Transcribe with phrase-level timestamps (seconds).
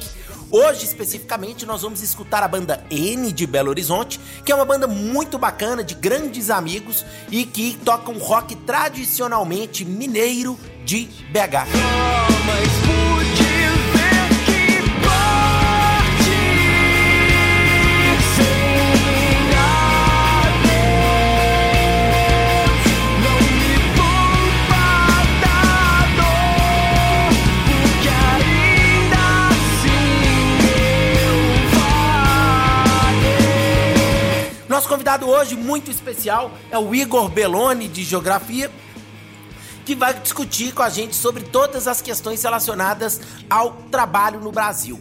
[0.51, 4.87] Hoje, especificamente, nós vamos escutar a banda N de Belo Horizonte, que é uma banda
[4.87, 11.69] muito bacana, de grandes amigos e que toca um rock tradicionalmente mineiro de BH.
[12.47, 12.88] Nosso
[35.39, 38.69] hoje, muito especial, é o Igor Belloni, de Geografia,
[39.85, 44.99] que vai discutir com a gente sobre todas as questões relacionadas ao trabalho no Brasil.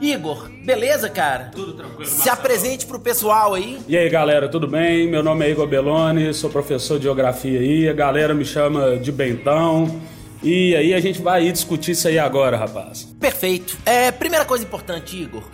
[0.00, 1.50] Igor, beleza, cara?
[1.54, 2.04] Tudo tranquilo.
[2.04, 3.78] Se apresente pro pessoal aí.
[3.88, 5.08] E aí, galera, tudo bem?
[5.08, 7.88] Meu nome é Igor Belloni, sou professor de Geografia aí.
[7.88, 9.98] A galera me chama de Bentão.
[10.42, 13.04] E aí a gente vai aí discutir isso aí agora, rapaz.
[13.18, 13.78] Perfeito.
[13.86, 15.44] É, primeira coisa importante, Igor.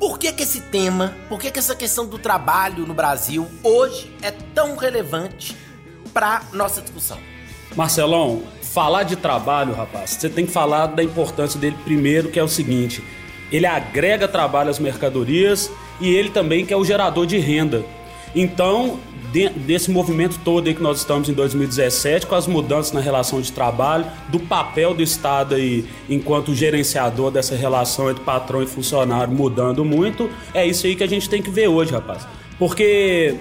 [0.00, 4.10] Por que, que esse tema, por que, que essa questão do trabalho no Brasil hoje
[4.22, 5.54] é tão relevante
[6.14, 7.18] para nossa discussão?
[7.76, 12.42] Marcelão, falar de trabalho, rapaz, você tem que falar da importância dele primeiro, que é
[12.42, 13.04] o seguinte:
[13.52, 17.84] ele agrega trabalho às mercadorias e ele também que é o gerador de renda.
[18.34, 18.98] Então,
[19.30, 23.52] desse movimento todo aí que nós estamos em 2017, com as mudanças na relação de
[23.52, 29.84] trabalho, do papel do Estado aí enquanto gerenciador dessa relação entre patrão e funcionário mudando
[29.84, 32.26] muito, é isso aí que a gente tem que ver hoje, rapaz.
[32.58, 33.36] Porque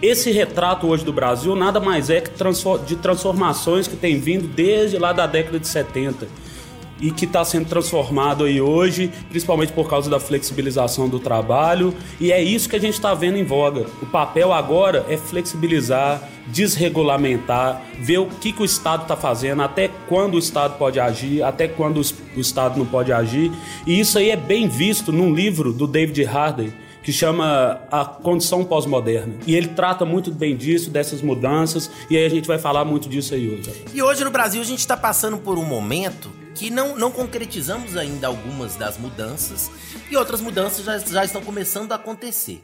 [0.00, 2.30] esse retrato hoje do Brasil nada mais é que
[2.86, 6.26] de transformações que tem vindo desde lá da década de 70
[7.00, 12.32] e que está sendo transformado aí hoje, principalmente por causa da flexibilização do trabalho, e
[12.32, 13.86] é isso que a gente está vendo em voga.
[14.00, 19.90] O papel agora é flexibilizar, desregulamentar, ver o que, que o Estado está fazendo, até
[20.08, 22.00] quando o Estado pode agir, até quando
[22.36, 23.50] o Estado não pode agir,
[23.86, 26.72] e isso aí é bem visto num livro do David Hardy,
[27.04, 29.34] que chama A Condição Pós-Moderna.
[29.46, 33.08] E ele trata muito bem disso, dessas mudanças, e aí a gente vai falar muito
[33.10, 33.84] disso aí hoje.
[33.92, 37.96] E hoje no Brasil a gente está passando por um momento que não, não concretizamos
[37.96, 39.70] ainda algumas das mudanças
[40.10, 42.62] e outras mudanças já, já estão começando a acontecer.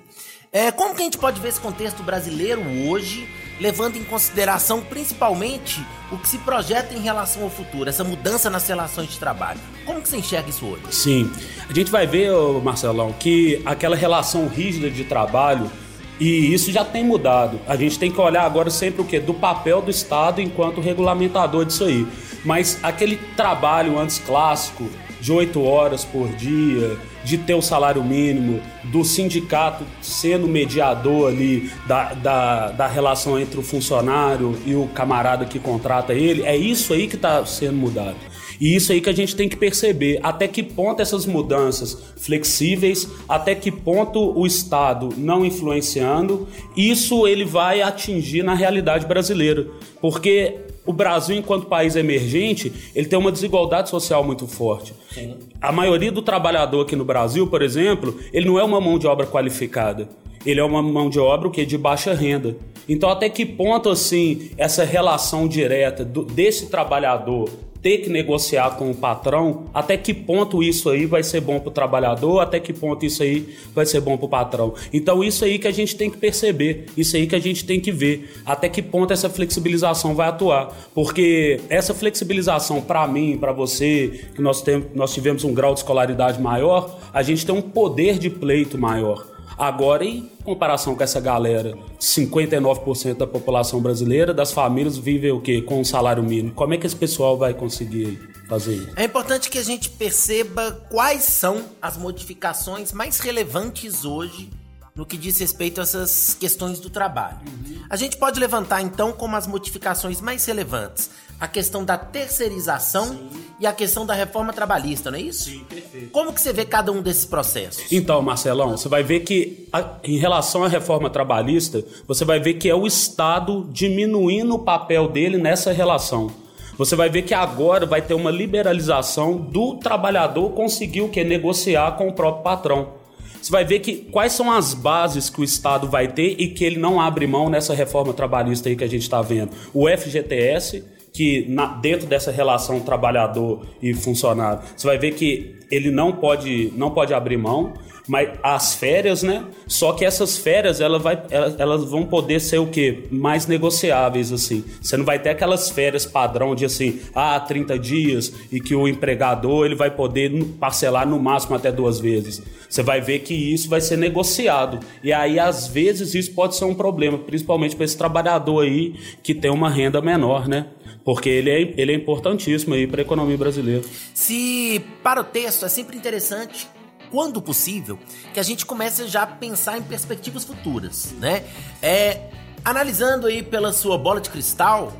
[0.52, 3.28] É, como que a gente pode ver esse contexto brasileiro hoje,
[3.60, 5.80] levando em consideração principalmente
[6.10, 9.60] o que se projeta em relação ao futuro, essa mudança nas relações de trabalho?
[9.86, 10.82] Como que você enxerga isso hoje?
[10.90, 11.30] Sim,
[11.68, 12.32] a gente vai ver,
[12.64, 15.70] Marcelão, que aquela relação rígida de trabalho
[16.18, 17.60] e isso já tem mudado.
[17.68, 19.20] A gente tem que olhar agora sempre o quê?
[19.20, 22.04] Do papel do Estado enquanto regulamentador disso aí.
[22.44, 24.90] Mas aquele trabalho antes clássico,
[25.20, 31.70] de oito horas por dia, de ter o salário mínimo, do sindicato sendo mediador ali
[31.86, 36.92] da, da, da relação entre o funcionário e o camarada que contrata ele, é isso
[36.92, 38.16] aí que está sendo mudado.
[38.60, 43.08] E isso aí que a gente tem que perceber, até que ponto essas mudanças flexíveis,
[43.26, 49.66] até que ponto o Estado não influenciando, isso ele vai atingir na realidade brasileira.
[49.98, 50.58] Porque
[50.90, 54.92] o Brasil, enquanto país emergente, ele tem uma desigualdade social muito forte.
[55.10, 55.36] Sim.
[55.60, 59.06] A maioria do trabalhador aqui no Brasil, por exemplo, ele não é uma mão de
[59.06, 60.08] obra qualificada.
[60.44, 62.56] Ele é uma mão de obra que de baixa renda.
[62.88, 67.48] Então, até que ponto assim essa relação direta do, desse trabalhador
[67.82, 71.68] ter que negociar com o patrão, até que ponto isso aí vai ser bom para
[71.68, 74.74] o trabalhador, até que ponto isso aí vai ser bom para o patrão.
[74.92, 77.80] Então isso aí que a gente tem que perceber, isso aí que a gente tem
[77.80, 83.52] que ver, até que ponto essa flexibilização vai atuar, porque essa flexibilização para mim, para
[83.52, 87.62] você, que nós, tem, nós tivemos um grau de escolaridade maior, a gente tem um
[87.62, 89.29] poder de pleito maior.
[89.56, 95.60] Agora, em comparação com essa galera, 59% da população brasileira, das famílias, vivem o quê?
[95.60, 96.52] Com um salário mínimo.
[96.54, 98.18] Como é que esse pessoal vai conseguir
[98.48, 98.92] fazer isso?
[98.96, 104.50] É importante que a gente perceba quais são as modificações mais relevantes hoje
[104.94, 107.38] no que diz respeito a essas questões do trabalho.
[107.46, 107.82] Uhum.
[107.88, 111.10] A gente pode levantar então como as modificações mais relevantes
[111.40, 113.30] a questão da terceirização Sim.
[113.58, 115.44] e a questão da reforma trabalhista, não é isso?
[115.44, 116.10] Sim, perfeito.
[116.10, 117.90] Como que você vê cada um desses processos?
[117.90, 122.54] Então, Marcelão, você vai ver que a, em relação à reforma trabalhista, você vai ver
[122.54, 126.30] que é o Estado diminuindo o papel dele nessa relação.
[126.76, 131.92] Você vai ver que agora vai ter uma liberalização do trabalhador conseguir o que negociar
[131.92, 132.99] com o próprio patrão.
[133.40, 136.64] Você vai ver que quais são as bases que o Estado vai ter e que
[136.64, 139.50] ele não abre mão nessa reforma trabalhista aí que a gente está vendo.
[139.72, 145.90] O FGTS, que na, dentro dessa relação trabalhador e funcionário, você vai ver que ele
[145.90, 147.72] não pode, não pode abrir mão
[148.10, 149.44] mas as férias, né?
[149.68, 151.16] Só que essas férias ela vai,
[151.56, 153.04] elas vão poder ser o quê?
[153.08, 154.64] Mais negociáveis, assim.
[154.82, 158.88] Você não vai ter aquelas férias padrão de assim, ah, 30 dias e que o
[158.88, 162.42] empregador ele vai poder parcelar no máximo até duas vezes.
[162.68, 164.80] Você vai ver que isso vai ser negociado.
[165.04, 168.92] E aí, às vezes, isso pode ser um problema, principalmente para esse trabalhador aí
[169.22, 170.66] que tem uma renda menor, né?
[171.04, 173.84] Porque ele é, ele é importantíssimo aí para a economia brasileira.
[174.12, 176.66] Se para o texto é sempre interessante
[177.10, 177.98] quando possível,
[178.32, 181.44] que a gente comece já a pensar em perspectivas futuras, né?
[181.82, 182.30] É,
[182.64, 184.92] analisando aí pela sua bola de cristal,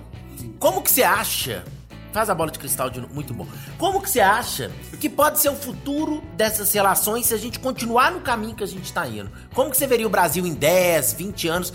[0.58, 1.64] como que você acha
[2.12, 3.46] Faz a bola de cristal de muito bom.
[3.78, 8.10] Como que você acha que pode ser o futuro dessas relações se a gente continuar
[8.10, 9.30] no caminho que a gente está indo?
[9.54, 11.72] Como que você veria o Brasil em 10, 20 anos?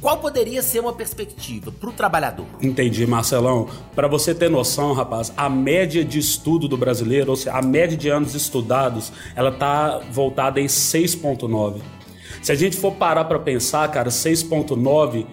[0.00, 2.46] Qual poderia ser uma perspectiva para o trabalhador?
[2.62, 3.68] Entendi, Marcelão.
[3.94, 7.96] Para você ter noção, rapaz, a média de estudo do brasileiro, ou seja, a média
[7.96, 11.80] de anos estudados, ela tá voltada em 6.9.
[12.40, 15.26] Se a gente for parar para pensar, cara, 6.9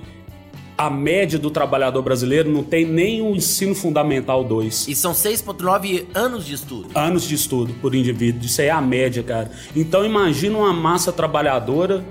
[0.78, 4.90] a média do trabalhador brasileiro não tem nem o ensino fundamental 2.
[4.90, 6.90] E são 6,9 anos de estudo.
[6.94, 8.46] Anos de estudo por indivíduo.
[8.46, 9.52] Isso aí é a média, cara.
[9.74, 12.04] Então imagina uma massa trabalhadora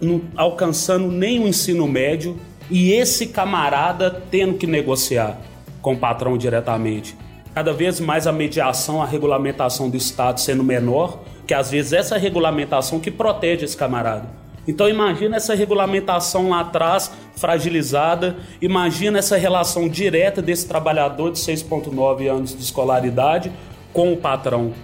[0.00, 2.38] não alcançando nem o ensino médio
[2.70, 5.38] e esse camarada tendo que negociar
[5.80, 7.16] com o patrão diretamente.
[7.54, 12.16] Cada vez mais a mediação, a regulamentação do Estado sendo menor, que às vezes essa
[12.16, 14.28] regulamentação que protege esse camarada.
[14.66, 22.30] Então imagina essa regulamentação lá atrás fragilizada, imagina essa relação direta desse trabalhador de 6.9
[22.30, 23.50] anos de escolaridade
[23.94, 24.74] com o patrão.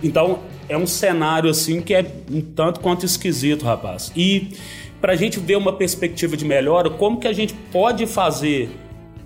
[0.00, 4.12] Então é um cenário assim que é um tanto quanto esquisito, rapaz.
[4.16, 4.48] E
[5.00, 8.70] para a gente ver uma perspectiva de melhora, como que a gente pode fazer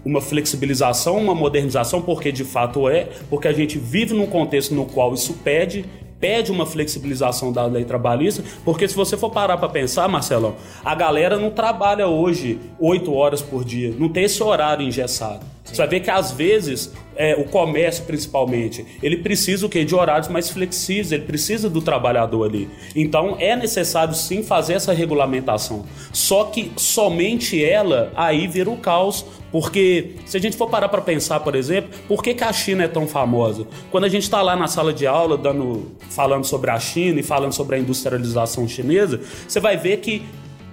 [0.05, 4.87] uma flexibilização, uma modernização, porque de fato é, porque a gente vive num contexto no
[4.87, 5.85] qual isso pede,
[6.19, 10.95] pede uma flexibilização da lei trabalhista, porque se você for parar para pensar, Marcelão, a
[10.95, 15.45] galera não trabalha hoje oito horas por dia, não tem esse horário engessado.
[15.69, 19.85] Você vai ver que às vezes é, o comércio principalmente, ele precisa o quê?
[19.85, 22.71] De horários mais flexíveis, ele precisa do trabalhador ali.
[22.95, 25.85] Então é necessário sim fazer essa regulamentação.
[26.13, 31.01] Só que somente ela aí vira o caos, porque se a gente for parar para
[31.01, 33.67] pensar, por exemplo, por que, que a China é tão famosa?
[33.91, 37.23] Quando a gente está lá na sala de aula dando, falando sobre a China e
[37.23, 40.23] falando sobre a industrialização chinesa, você vai ver que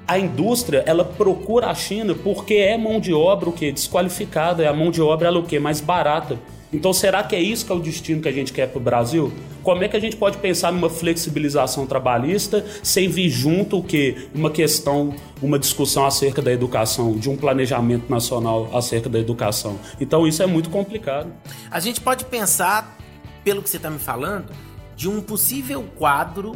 [0.07, 4.67] a indústria ela procura a China porque é mão de obra o que desqualificada, é
[4.67, 6.39] a mão de obra ela o que mais barata.
[6.71, 8.81] Então será que é isso que é o destino que a gente quer para o
[8.81, 9.31] Brasil?
[9.63, 14.27] Como é que a gente pode pensar numa flexibilização trabalhista sem vir junto o que
[14.33, 19.79] uma questão, uma discussão acerca da educação, de um planejamento nacional acerca da educação?
[19.99, 21.31] Então isso é muito complicado.
[21.71, 22.97] A gente pode pensar,
[23.43, 24.51] pelo que você está me falando,
[24.95, 26.55] de um possível quadro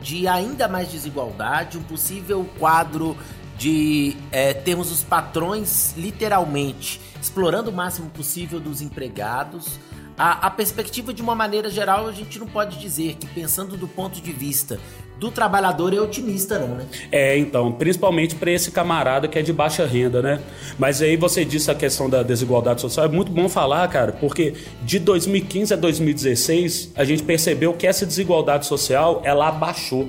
[0.00, 3.16] de ainda mais desigualdade, um possível quadro
[3.56, 9.78] de é, termos os patrões literalmente explorando o máximo possível dos empregados.
[10.22, 13.88] A, a, perspectiva, de uma maneira geral, a gente não pode dizer que, pensando do
[13.88, 14.78] ponto de vista
[15.18, 16.86] do trabalhador, é otimista, não, né?
[17.10, 20.42] É, então, principalmente para esse camarada que é de baixa renda, né?
[20.78, 24.52] Mas aí você disse a questão da desigualdade social, é muito bom falar, cara, porque
[24.82, 30.06] de 2015 a 2016, a gente percebeu que essa desigualdade social, ela abaixou.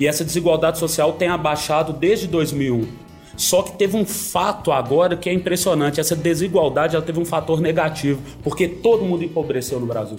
[0.00, 3.03] E essa desigualdade social tem abaixado desde 2001.
[3.36, 6.00] Só que teve um fato agora que é impressionante.
[6.00, 10.18] Essa desigualdade ela teve um fator negativo, porque todo mundo empobreceu no Brasil.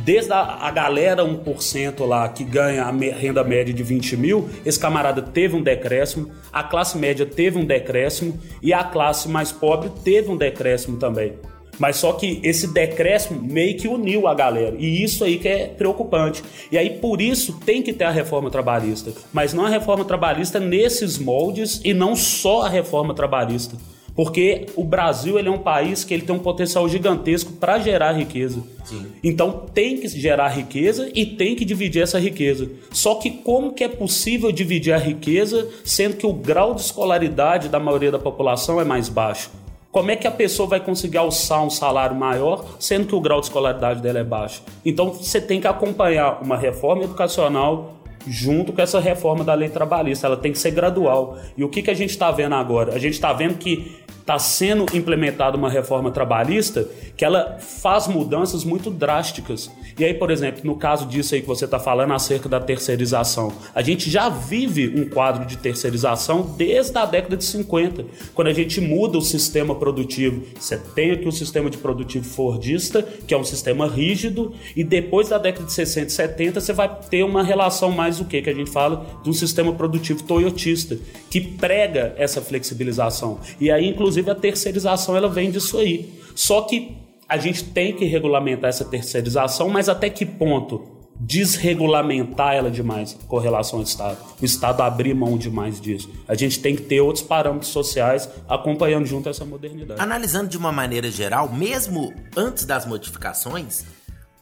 [0.00, 4.78] Desde a, a galera 1% lá que ganha a renda média de 20 mil, esse
[4.78, 9.90] camarada teve um decréscimo, a classe média teve um decréscimo e a classe mais pobre
[10.02, 11.34] teve um decréscimo também.
[11.78, 14.76] Mas só que esse decréscimo meio que uniu a galera.
[14.78, 16.42] E isso aí que é preocupante.
[16.70, 19.12] E aí por isso tem que ter a reforma trabalhista.
[19.32, 23.76] Mas não a reforma trabalhista nesses moldes e não só a reforma trabalhista.
[24.14, 28.12] Porque o Brasil ele é um país que ele tem um potencial gigantesco para gerar
[28.12, 28.62] riqueza.
[28.84, 29.06] Sim.
[29.24, 32.70] Então tem que gerar riqueza e tem que dividir essa riqueza.
[32.90, 37.68] Só que como que é possível dividir a riqueza sendo que o grau de escolaridade
[37.68, 39.50] da maioria da população é mais baixo?
[39.92, 43.40] Como é que a pessoa vai conseguir alçar um salário maior, sendo que o grau
[43.40, 44.62] de escolaridade dela é baixo?
[44.82, 47.92] Então você tem que acompanhar uma reforma educacional
[48.26, 50.26] junto com essa reforma da lei trabalhista.
[50.26, 51.36] Ela tem que ser gradual.
[51.58, 52.94] E o que, que a gente está vendo agora?
[52.94, 58.64] A gente está vendo que está sendo implementada uma reforma trabalhista que ela faz mudanças
[58.64, 59.70] muito drásticas.
[59.98, 63.52] E aí, por exemplo, no caso disso aí que você está falando acerca da terceirização,
[63.74, 68.52] a gente já vive um quadro de terceirização desde a década de 50, quando a
[68.52, 70.42] gente muda o sistema produtivo.
[70.58, 75.28] Você tem aqui o sistema de produtivo fordista, que é um sistema rígido, e depois
[75.28, 78.50] da década de 60 e 70 você vai ter uma relação mais o que que
[78.50, 80.96] a gente fala de um sistema produtivo toyotista,
[81.28, 83.40] que prega essa flexibilização.
[83.60, 86.20] E aí, inclusive Inclusive a terceirização ela vem disso aí.
[86.34, 90.86] Só que a gente tem que regulamentar essa terceirização, mas até que ponto
[91.18, 94.18] desregulamentar ela demais com relação ao Estado.
[94.40, 96.10] O Estado abrir mão demais disso.
[96.28, 99.98] A gente tem que ter outros parâmetros sociais acompanhando junto essa modernidade.
[99.98, 103.84] Analisando de uma maneira geral, mesmo antes das modificações,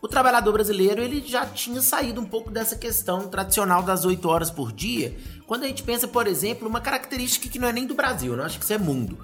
[0.02, 4.50] o trabalhador brasileiro ele já tinha saído um pouco dessa questão tradicional das 8 horas
[4.50, 5.14] por dia.
[5.46, 8.44] Quando a gente pensa, por exemplo, uma característica que não é nem do Brasil, não
[8.44, 9.18] acho que isso é mundo.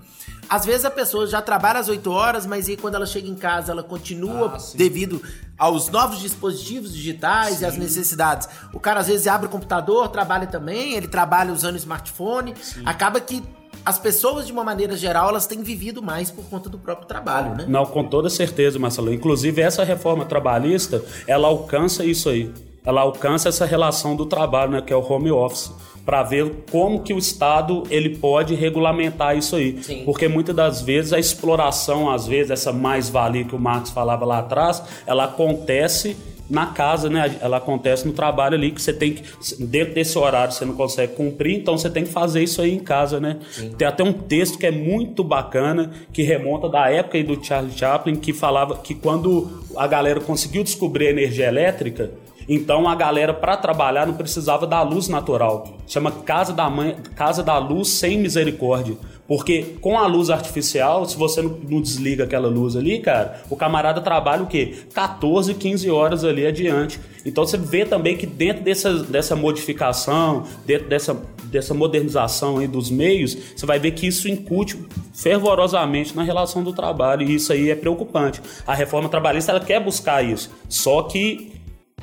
[0.49, 3.35] Às vezes a pessoa já trabalha às 8 horas, mas aí quando ela chega em
[3.35, 5.21] casa, ela continua ah, devido
[5.59, 7.65] aos novos dispositivos digitais sim.
[7.65, 8.49] e às necessidades.
[8.73, 12.83] O cara às vezes abre o computador, trabalha também, ele trabalha usando smartphone, sim.
[12.85, 13.43] acaba que
[13.85, 17.55] as pessoas, de uma maneira geral, elas têm vivido mais por conta do próprio trabalho,
[17.55, 17.67] né?
[17.69, 19.13] Não, com toda certeza, Marcelo.
[19.13, 22.53] Inclusive, essa reforma trabalhista, ela alcança isso aí.
[22.85, 25.73] Ela alcança essa relação do trabalho, né, que é o home office
[26.07, 29.83] para ver como que o Estado ele pode regulamentar isso aí.
[29.83, 30.05] Sim.
[30.05, 34.39] Porque muitas das vezes a exploração, às vezes, essa mais-valia que o Marx falava lá
[34.39, 36.17] atrás, ela acontece
[36.49, 37.37] na casa, né?
[37.41, 39.25] Ela acontece no trabalho ali que você tem que
[39.65, 42.79] dentro desse horário você não consegue cumprir, então você tem que fazer isso aí em
[42.79, 43.39] casa, né?
[43.51, 43.71] Sim.
[43.71, 47.77] Tem até um texto que é muito bacana que remonta da época aí do Charles
[47.77, 52.13] Chaplin que falava que quando a galera conseguiu descobrir a energia elétrica,
[52.49, 55.77] então a galera para trabalhar não precisava da luz natural.
[55.87, 58.97] Chama casa da mãe, casa da luz sem misericórdia.
[59.27, 64.01] Porque com a luz artificial, se você não, desliga aquela luz ali, cara, o camarada
[64.01, 64.75] trabalha o quê?
[64.95, 67.01] 14, 15 horas ali adiante.
[67.25, 72.89] Então você vê também que dentro dessa, dessa modificação, dentro dessa, dessa modernização aí dos
[72.89, 74.79] meios, você vai ver que isso incute
[75.13, 77.29] fervorosamente na relação do trabalho.
[77.29, 78.41] E isso aí é preocupante.
[78.65, 80.51] A reforma trabalhista ela quer buscar isso.
[80.69, 81.56] Só que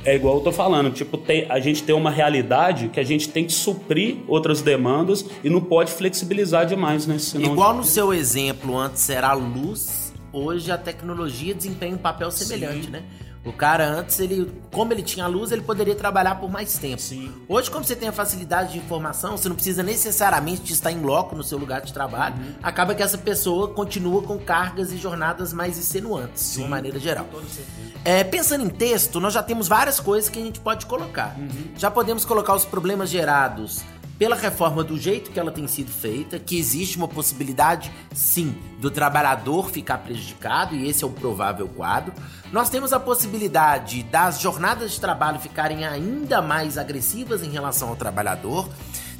[0.06, 3.30] é igual eu tô falando, tipo, tem, a gente tem uma realidade que a gente
[3.30, 7.18] tem que suprir outras demandas e não pode flexibilizar demais, né?
[7.20, 7.54] Senão...
[7.54, 12.86] Igual no seu exemplo, antes era a luz, hoje a tecnologia desempenha um papel semelhante,
[12.86, 12.92] Sim.
[12.92, 13.04] né?
[13.46, 17.02] O cara antes, ele, como ele tinha luz, ele poderia trabalhar por mais tempo.
[17.02, 17.34] Sim.
[17.48, 21.36] Hoje, como você tem a facilidade de informação, você não precisa necessariamente estar em loco
[21.36, 22.36] no seu lugar de trabalho.
[22.36, 22.54] Uhum.
[22.64, 26.54] Acaba que essa pessoa continua com cargas e jornadas mais extenuantes, Sim.
[26.54, 27.28] de uma maneira geral.
[28.06, 31.36] É, pensando em texto, nós já temos várias coisas que a gente pode colocar.
[31.38, 31.74] Uhum.
[31.78, 33.84] Já podemos colocar os problemas gerados
[34.18, 38.92] pela reforma do jeito que ela tem sido feita, que existe uma possibilidade, sim, do
[38.92, 42.14] trabalhador ficar prejudicado, e esse é o provável quadro.
[42.52, 47.96] Nós temos a possibilidade das jornadas de trabalho ficarem ainda mais agressivas em relação ao
[47.96, 48.70] trabalhador.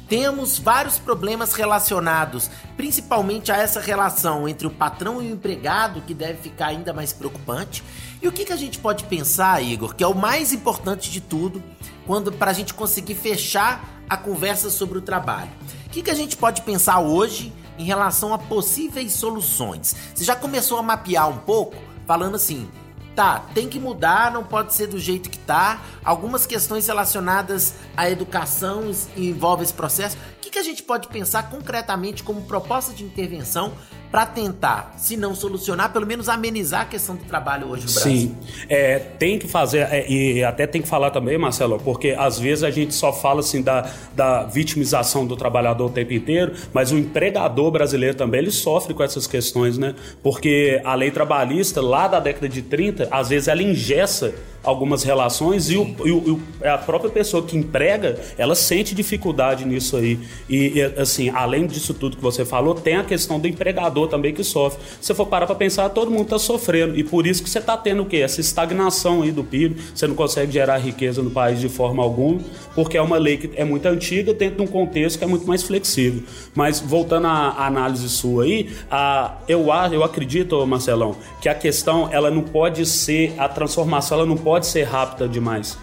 [0.08, 6.12] Temos vários problemas relacionados, principalmente a essa relação entre o patrão e o empregado, que
[6.12, 7.82] deve ficar ainda mais preocupante.
[8.20, 11.20] E o que, que a gente pode pensar, Igor, que é o mais importante de
[11.20, 11.62] tudo,
[12.06, 15.50] quando para a gente conseguir fechar a conversa sobre o trabalho.
[15.86, 19.94] O que, que a gente pode pensar hoje em relação a possíveis soluções?
[20.14, 22.68] Você já começou a mapear um pouco, falando assim,
[23.14, 25.80] tá, tem que mudar, não pode ser do jeito que tá.
[26.04, 30.16] Algumas questões relacionadas à educação envolvem esse processo.
[30.36, 33.72] O que, que a gente pode pensar concretamente como proposta de intervenção
[34.14, 38.12] para tentar, se não solucionar, pelo menos amenizar a questão do trabalho hoje no Brasil.
[38.12, 38.36] Sim,
[38.68, 42.62] é, tem que fazer, é, e até tem que falar também, Marcelo, porque às vezes
[42.62, 46.96] a gente só fala assim da, da vitimização do trabalhador o tempo inteiro, mas o
[46.96, 49.96] empregador brasileiro também ele sofre com essas questões, né?
[50.22, 54.34] Porque a lei trabalhista, lá da década de 30, às vezes ela ingessa
[54.64, 59.64] algumas relações e, o, e, o, e, a própria pessoa que emprega, ela sente dificuldade
[59.64, 60.18] nisso aí.
[60.48, 64.32] E, e, assim, além disso tudo que você falou, tem a questão do empregador também
[64.32, 64.82] que sofre.
[65.00, 66.98] Se você for parar para pensar, todo mundo está sofrendo.
[66.98, 68.18] E por isso que você está tendo o quê?
[68.18, 72.40] Essa estagnação aí do PIB, você não consegue gerar riqueza no país de forma alguma,
[72.74, 75.46] porque é uma lei que é muito antiga dentro de um contexto que é muito
[75.46, 76.22] mais flexível.
[76.54, 82.30] Mas voltando à análise sua aí, a, eu, eu acredito, Marcelão, que a questão ela
[82.30, 85.76] não pode ser, a transformação ela não pode pode ser rápida demais.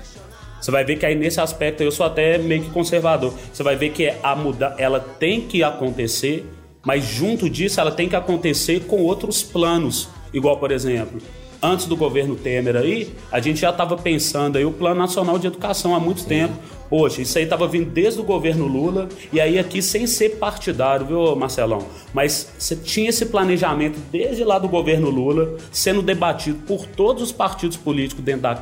[0.62, 3.34] Você vai ver que aí nesse aspecto eu sou até meio que conservador.
[3.52, 6.46] Você vai ver que a muda, ela tem que acontecer,
[6.82, 10.08] mas junto disso ela tem que acontecer com outros planos.
[10.34, 11.20] Igual, por exemplo,
[11.62, 15.48] antes do governo Temer aí, a gente já estava pensando aí o Plano Nacional de
[15.48, 16.30] Educação há muito Sim.
[16.30, 16.54] tempo.
[16.92, 21.06] Poxa, isso aí estava vindo desde o governo Lula e aí aqui sem ser partidário,
[21.06, 21.88] viu, Marcelão?
[22.14, 27.32] Mas você tinha esse planejamento desde lá do governo Lula sendo debatido por todos os
[27.32, 28.54] partidos políticos dentro da,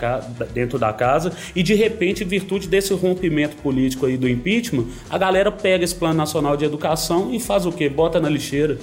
[0.54, 5.18] dentro da casa e de repente, em virtude desse rompimento político aí do impeachment, a
[5.18, 7.90] galera pega esse Plano Nacional de Educação e faz o quê?
[7.90, 8.78] Bota na lixeira.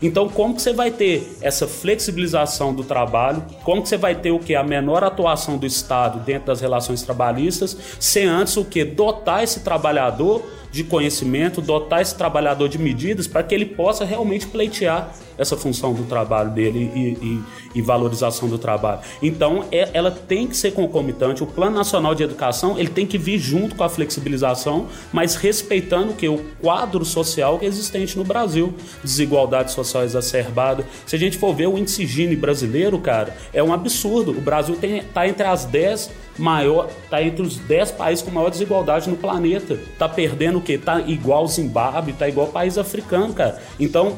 [0.00, 3.44] Então, como que você vai ter essa flexibilização do trabalho?
[3.64, 7.02] Como que você vai ter o que a menor atuação do Estado dentro das relações
[7.02, 13.26] trabalhistas, sem antes o que dotar esse trabalhador de conhecimento, dotar esse trabalhador de medidas
[13.26, 17.42] para que ele possa realmente pleitear essa função do trabalho dele e, e,
[17.76, 19.00] e valorização do trabalho.
[19.22, 21.42] Então, é, ela tem que ser concomitante.
[21.42, 26.12] O Plano Nacional de Educação ele tem que vir junto com a flexibilização, mas respeitando
[26.12, 30.84] que o quadro social é existente no Brasil, desigualdade social exacerbada.
[31.06, 34.32] Se a gente for ver o índice Gini brasileiro, cara, é um absurdo.
[34.32, 39.08] O Brasil está entre as 10 maior, tá entre os 10 países com maior desigualdade
[39.08, 39.78] no planeta.
[39.98, 40.78] Tá perdendo o quê?
[40.78, 43.60] Tá igual Zimbábue, tá igual país africano, cara.
[43.78, 44.16] Então,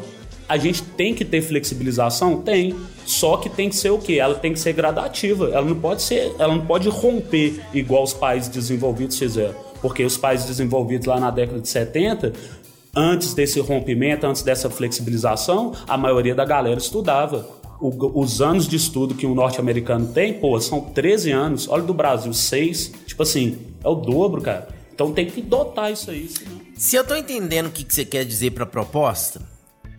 [0.50, 2.42] a gente tem que ter flexibilização?
[2.42, 2.74] Tem.
[3.06, 4.14] Só que tem que ser o quê?
[4.14, 5.48] Ela tem que ser gradativa.
[5.52, 9.54] Ela não pode ser, ela não pode romper igual os países desenvolvidos fizeram.
[9.80, 12.32] Porque os países desenvolvidos lá na década de 70,
[12.96, 17.48] antes desse rompimento, antes dessa flexibilização, a maioria da galera estudava.
[17.80, 21.68] O, os anos de estudo que um norte-americano tem, pô, são 13 anos.
[21.68, 22.92] Olha do Brasil, 6.
[23.06, 24.66] Tipo assim, é o dobro, cara.
[24.92, 26.28] Então tem que dotar isso aí.
[26.28, 26.60] Senão...
[26.74, 29.40] Se eu tô entendendo o que, que você quer dizer pra proposta,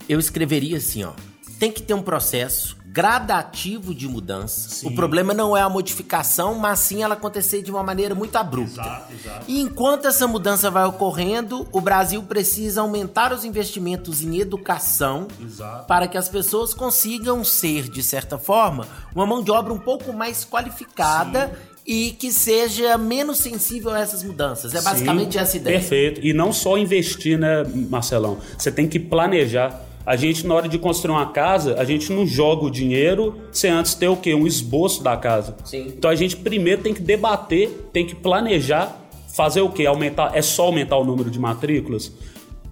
[0.08, 1.12] eu escreveria assim, ó.
[1.60, 4.70] Tem que ter um processo gradativo de mudança.
[4.70, 4.88] Sim.
[4.88, 8.82] O problema não é a modificação, mas sim ela acontecer de uma maneira muito abrupta.
[8.82, 9.46] Exato, exato.
[9.48, 15.88] E enquanto essa mudança vai ocorrendo, o Brasil precisa aumentar os investimentos em educação exato.
[15.88, 20.12] para que as pessoas consigam ser, de certa forma, uma mão de obra um pouco
[20.12, 21.48] mais qualificada.
[21.48, 24.74] Sim e que seja menos sensível a essas mudanças.
[24.76, 25.80] É basicamente Sim, essa ideia.
[25.80, 26.22] Perfeito.
[26.24, 28.38] E não só investir, né, Marcelão?
[28.56, 29.82] Você tem que planejar.
[30.06, 33.70] A gente, na hora de construir uma casa, a gente não joga o dinheiro sem
[33.70, 34.34] antes ter o quê?
[34.34, 35.56] Um esboço da casa.
[35.64, 35.94] Sim.
[35.96, 39.86] Então a gente primeiro tem que debater, tem que planejar, fazer o quê?
[39.86, 40.32] Aumentar.
[40.36, 42.12] É só aumentar o número de matrículas?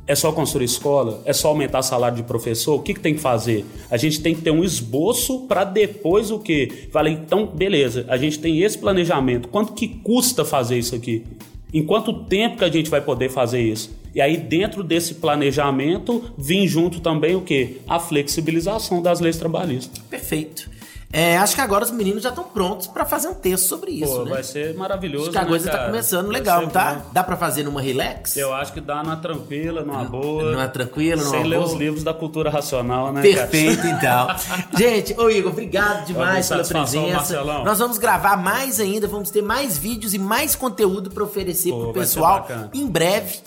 [0.08, 1.22] É só construir escola?
[1.24, 2.76] É só aumentar salário de professor?
[2.78, 3.64] O que, que tem que fazer?
[3.92, 6.88] A gente tem que ter um esboço para depois o quê?
[6.92, 9.48] Falei, então, beleza, a gente tem esse planejamento.
[9.50, 11.24] Quanto que custa fazer isso aqui?
[11.72, 13.99] Em quanto tempo que a gente vai poder fazer isso?
[14.14, 17.78] E aí, dentro desse planejamento, vem junto também o quê?
[17.88, 20.00] A flexibilização das leis trabalhistas.
[20.10, 20.70] Perfeito.
[21.12, 24.14] É, acho que agora os meninos já estão prontos para fazer um texto sobre isso,
[24.14, 24.32] Pô, né?
[24.32, 25.24] Vai ser maravilhoso.
[25.24, 26.94] Acho que a né, coisa tá começando vai legal, tá?
[26.94, 27.02] Bom.
[27.12, 28.38] Dá para fazer numa relax?
[28.38, 30.52] Eu acho que dá numa tranquila, numa boa.
[30.52, 31.50] Numa tranquila, numa Sem boa.
[31.50, 33.24] ler os livros da cultura racional, né?
[33.24, 34.28] Perfeito, então.
[34.78, 37.14] Gente, ô Igor, obrigado demais pela presença.
[37.14, 37.64] Marcelão.
[37.64, 41.86] Nós vamos gravar mais ainda, vamos ter mais vídeos e mais conteúdo para oferecer Pô,
[41.86, 43.40] pro pessoal em breve.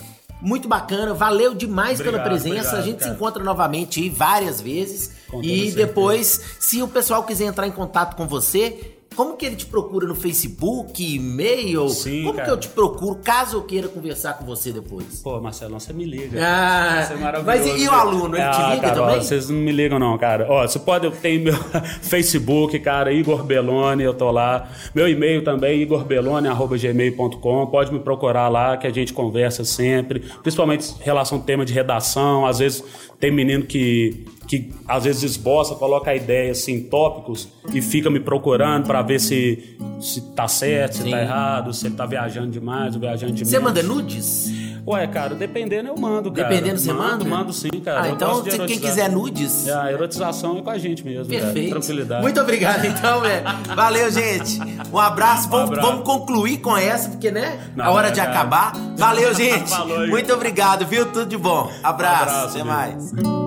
[0.43, 2.57] Muito bacana, valeu demais obrigado, pela presença.
[2.57, 3.11] Obrigado, a gente cara.
[3.11, 5.11] se encontra novamente aí várias vezes.
[5.41, 9.65] e depois, se o pessoal quiser entrar em contato com você, como que ele te
[9.65, 11.89] procura no Facebook, e-mail?
[11.89, 12.45] Sim, Como cara.
[12.45, 15.21] que eu te procuro caso eu queira conversar com você depois?
[15.21, 16.39] Pô, Marcelão, você me liga.
[16.41, 17.69] Ah, você é maravilhoso.
[17.69, 19.17] Mas e, o aluno, ele ah, te liga cara, também?
[19.17, 20.47] Ó, vocês não me ligam não, cara.
[20.49, 21.55] Ó, você pode, eu tenho meu
[22.01, 24.69] Facebook, cara, Igor Beloni, eu tô lá.
[24.93, 27.67] Meu e-mail também, igorbelone.gmail.com.
[27.67, 30.21] Pode me procurar lá, que a gente conversa sempre.
[30.41, 32.45] Principalmente em relação ao tema de redação.
[32.45, 32.83] Às vezes
[33.19, 38.19] tem menino que que às vezes esboça, coloca a ideia assim, tópicos e fica me
[38.19, 42.93] procurando para ver se se tá certo, se tá errado, se ele tá viajando demais
[42.93, 43.49] ou viajando demais.
[43.49, 44.51] Você manda nudes?
[44.85, 46.49] Ué, cara, dependendo eu mando, cara.
[46.49, 47.25] Dependendo você mando, manda?
[47.25, 48.03] Mando sim, cara.
[48.03, 49.65] Ah, então se quem quiser nudes.
[49.65, 51.69] É, a erotização é com a gente mesmo, Perfeito.
[51.69, 51.79] Cara.
[51.79, 52.21] Tranquilidade.
[52.21, 53.45] Muito obrigado, então, velho.
[53.75, 54.59] Valeu, gente.
[54.91, 55.47] Um abraço.
[55.47, 55.87] Um vamos, abraço.
[55.87, 57.59] vamos concluir com essa, porque, né?
[57.75, 58.31] Não, a hora de cara.
[58.31, 58.73] acabar.
[58.97, 59.71] Valeu, gente.
[60.09, 61.05] Muito obrigado, viu?
[61.05, 61.71] Tudo de bom.
[61.81, 62.23] Abraço.
[62.23, 63.42] Um abraço Até mais.